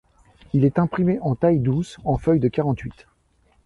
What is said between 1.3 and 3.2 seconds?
taille-douce en feuille de quarante-huit.